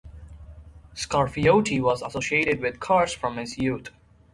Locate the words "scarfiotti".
0.95-1.79